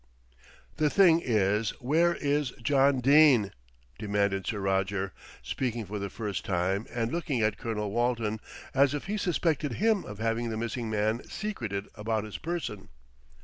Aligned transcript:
"The 0.77 0.89
thing 0.89 1.21
is, 1.23 1.79
where 1.79 2.15
is 2.15 2.49
John 2.63 3.01
Dene?" 3.01 3.51
demanded 3.99 4.47
Sir 4.47 4.59
Roger, 4.59 5.13
speaking 5.43 5.85
for 5.85 5.99
the 5.99 6.09
first 6.09 6.43
time, 6.43 6.87
and 6.91 7.11
looking 7.11 7.41
at 7.43 7.59
Colonel 7.59 7.91
Walton, 7.91 8.39
as 8.73 8.95
if 8.95 9.05
he 9.05 9.15
suspected 9.15 9.73
him 9.73 10.03
of 10.03 10.17
having 10.17 10.49
the 10.49 10.57
missing 10.57 10.89
man 10.89 11.23
secreted 11.29 11.87
about 11.95 12.23
his 12.23 12.39
person. 12.39 12.89